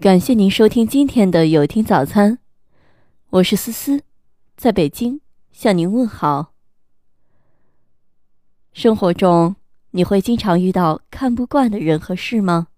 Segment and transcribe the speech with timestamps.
[0.00, 2.38] 感谢您收听今天的有听早餐，
[3.30, 4.04] 我是思思，
[4.56, 5.20] 在北京
[5.50, 6.54] 向您问好。
[8.72, 9.56] 生活中，
[9.90, 12.68] 你会经常遇到看不惯的人和事吗？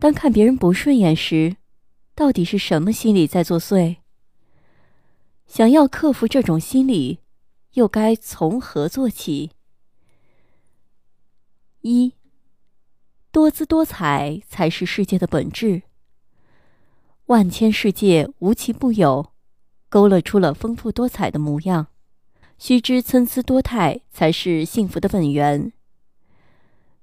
[0.00, 1.56] 当看别人不顺眼时，
[2.16, 3.98] 到底是什么心理在作祟？
[5.46, 7.20] 想要克服这种心理，
[7.74, 9.52] 又该从何做起？
[11.82, 12.14] 一。
[13.34, 15.82] 多姿多彩才是世界的本质。
[17.26, 19.32] 万千世界无奇不有，
[19.88, 21.88] 勾勒出了丰富多彩的模样。
[22.58, 25.72] 须知参差多态才是幸福的本源。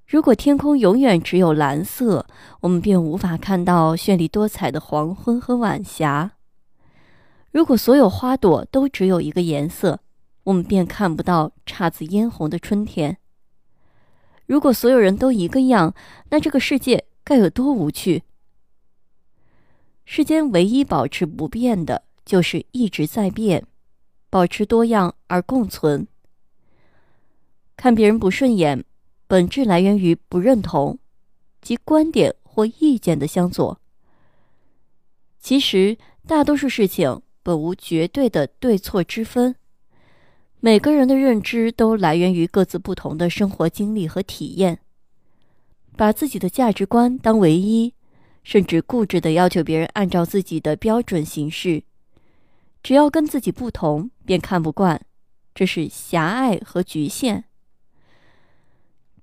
[0.07, 2.25] 如果天空永远只有蓝色，
[2.61, 6.31] 我们便无法看到绚丽多彩的黄昏和晚霞。
[7.51, 9.99] 如果所有花朵都只有一个颜色，
[10.45, 13.17] 我们便看不到姹紫嫣红的春天。
[14.51, 15.95] 如果所有人都一个样，
[16.29, 18.23] 那这个世界该有多无趣？
[20.03, 23.65] 世间唯一保持不变的，就是一直在变，
[24.29, 26.05] 保持多样而共存。
[27.77, 28.83] 看别人不顺眼，
[29.25, 30.99] 本质来源于不认同，
[31.61, 33.79] 即观点或意见的相左。
[35.39, 35.97] 其实，
[36.27, 39.55] 大多数事情本无绝对的对错之分。
[40.63, 44.79] 每个人的认知都来源于各自不同的生活经历和体验，
[45.97, 47.95] 把自己的价值观当唯一，
[48.43, 51.81] 甚至固执的要求别人按照自己的标准行事，
[52.83, 55.03] 只要跟自己不同便看不惯，
[55.55, 57.45] 这是狭隘和局限。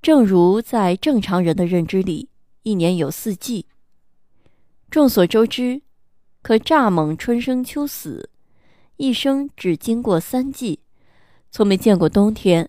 [0.03, 2.31] 正如在正常人的认知里，
[2.65, 3.67] 一年有四季。
[4.91, 5.83] 众所周知，
[6.43, 8.29] 可蚱蜢春生秋死，
[8.97, 10.81] 一生只经过三季。
[11.51, 12.69] 从没见过冬天，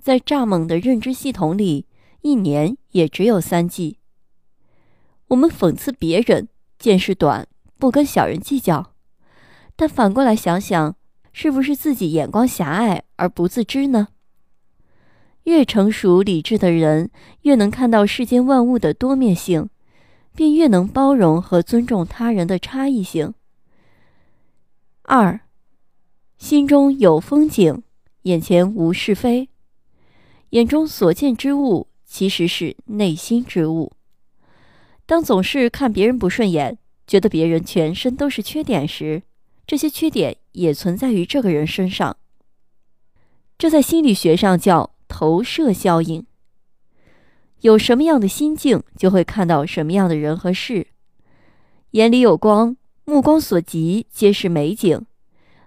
[0.00, 1.86] 在蚱蜢的认知系统里，
[2.22, 3.98] 一年也只有三季。
[5.28, 6.48] 我们讽刺别人
[6.78, 7.48] 见识短，
[7.78, 8.92] 不跟小人计较，
[9.74, 10.96] 但反过来想想，
[11.32, 14.08] 是不是自己眼光狭隘而不自知呢？
[15.44, 17.10] 越成熟理智的人，
[17.42, 19.68] 越能看到世间万物的多面性，
[20.34, 23.34] 便越能包容和尊重他人的差异性。
[25.02, 25.40] 二，
[26.38, 27.82] 心中有风景。
[28.26, 29.48] 眼前无是非，
[30.50, 33.92] 眼中所见之物其实是内心之物。
[35.06, 36.76] 当总是看别人不顺眼，
[37.06, 39.22] 觉得别人全身都是缺点时，
[39.64, 42.16] 这些缺点也存在于这个人身上。
[43.56, 46.26] 这在心理学上叫投射效应。
[47.60, 50.88] 有什么样的心境，就会看到什么样的人和事。
[51.92, 55.02] 眼里有光，目光所及皆是美景；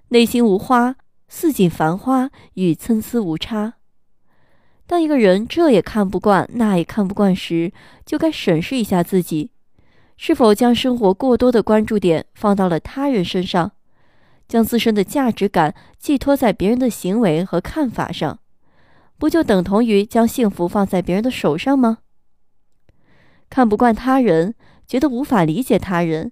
[0.09, 0.97] 内心无花。
[1.29, 3.75] 似锦繁花与参差无差。
[4.85, 7.71] 当一个人这也看不惯，那也看不惯时，
[8.05, 9.51] 就该审视一下自己，
[10.17, 13.73] 是否将生活过多的关注点放到了他人身上，
[14.47, 18.39] 将自身的价值感寄托在别人的行为和看法上，
[19.19, 21.99] 不就等同于将幸福放在别人的手上吗？
[23.51, 24.55] 看不惯他人，
[24.87, 26.31] 觉得无法理解他人，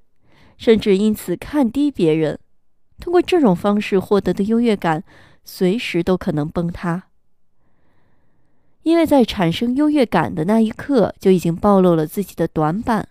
[0.57, 2.39] 甚至因此看低别人。
[2.99, 5.03] 通过这种方式获得的优越感，
[5.43, 7.03] 随时都可能崩塌。
[8.83, 13.09] 因为在产生优越感的那一刻，就已经暴露了自己的短板。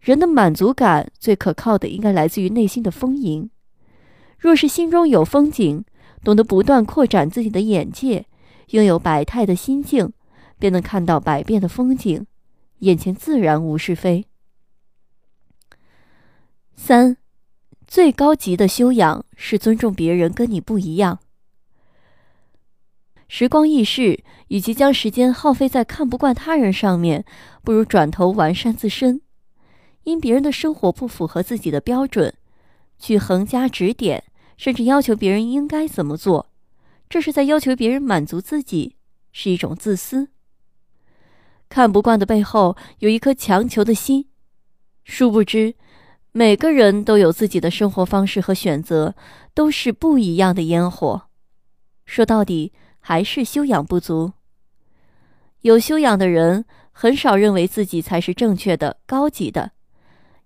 [0.00, 3.50] 人的满足感最可靠的，应该来自于内心的丰盈。
[4.38, 5.84] 若是心中有风景，
[6.22, 8.26] 懂得不断扩展自己的眼界，
[8.70, 10.12] 拥有百态的心境，
[10.58, 12.26] 便能看到百变的风景，
[12.80, 14.26] 眼前自然无是非。
[16.74, 17.16] 三。
[17.86, 21.20] 最高级的修养是尊重别人跟你不一样。
[23.28, 27.24] 时光易逝，与其将时间耗费在看不惯他人上面，
[27.62, 29.20] 不如转头完善自身。
[30.04, 32.34] 因别人的生活不符合自己的标准，
[32.98, 34.24] 去横加指点，
[34.56, 36.50] 甚至要求别人应该怎么做，
[37.08, 38.96] 这是在要求别人满足自己，
[39.32, 40.28] 是一种自私。
[41.70, 44.28] 看不惯的背后有一颗强求的心，
[45.04, 45.74] 殊不知。
[46.36, 49.14] 每个人都有自己的生活方式和选择，
[49.54, 51.28] 都是不一样的烟火。
[52.06, 54.32] 说到底，还是修养不足。
[55.60, 59.70] 有修养的人很少认为自己才是正确的、高级的，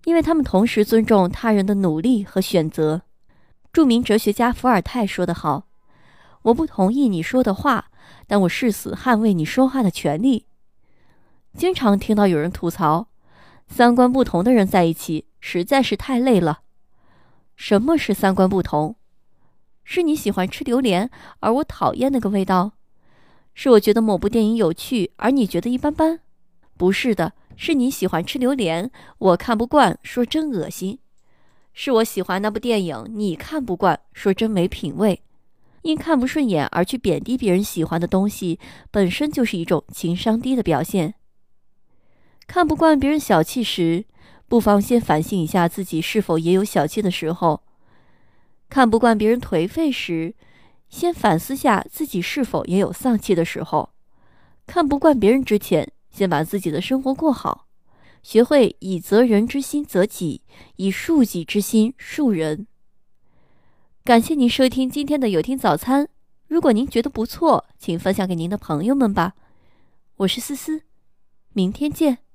[0.05, 3.00] 因为他们同时尊重他人的努力和选择。
[3.73, 5.69] 著名哲学家伏尔泰说得好
[6.44, 7.87] ：“我不同意你说的话，
[8.26, 10.44] 但我誓死捍卫你说话的权利。”
[11.56, 13.08] 经常听到有人吐槽，
[13.69, 15.26] 三观不同的人在一起。
[15.41, 16.62] 实在是太累了。
[17.55, 18.97] 什么是三观不同？
[19.85, 22.73] 是你喜欢吃榴莲，而我讨厌那个味道；
[23.55, 26.19] 是我觉得某部电影有趣，而你觉得一般般。
[26.76, 30.99] 不是的，是你喜欢吃榴莲，我看不惯，说真恶心；
[31.73, 35.23] 是我喜欢那部电影，你看不惯，说真没品味。
[35.82, 38.59] 因看不顺眼而去贬低别人喜欢的东西，
[38.91, 41.15] 本身就是一种情商低的表现。
[42.48, 44.06] 看不惯别人小气时，
[44.48, 47.60] 不妨先反省一下自己是否也有小气的时候；
[48.70, 50.34] 看不惯别人颓废时，
[50.88, 53.90] 先反思下自己是否也有丧气的时候；
[54.66, 57.66] 看不惯别人之前，先把自己的生活过好，
[58.22, 60.40] 学会以责人之心责己，
[60.76, 62.66] 以恕己之心恕人。
[64.02, 66.08] 感谢您收听今天的有听早餐。
[66.46, 69.34] 如果您觉得不错，请分享给您的朋友们吧。
[70.16, 70.84] 我是思思，
[71.52, 72.27] 明天见。